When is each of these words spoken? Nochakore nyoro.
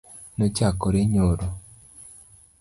Nochakore 0.37 0.99
nyoro. 1.11 1.47